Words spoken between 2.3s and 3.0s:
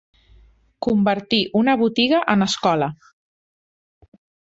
en escola.